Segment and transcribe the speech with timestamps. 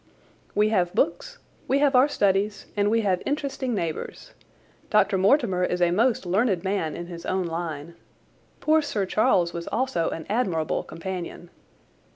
[0.55, 4.33] "We have books, we have our studies, and we have interesting neighbours.
[4.89, 5.15] Dr.
[5.15, 7.93] Mortimer is a most learned man in his own line.
[8.61, 11.51] Poor Sir Charles was also an admirable companion.